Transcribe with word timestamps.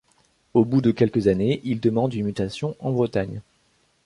Au 0.55 0.65
bout 0.65 0.81
de 0.81 0.89
quelques 0.89 1.27
années, 1.27 1.61
il 1.63 1.79
demande 1.79 2.15
une 2.15 2.25
mutation 2.25 2.75
en 2.79 2.91
Bretagne. 2.91 3.39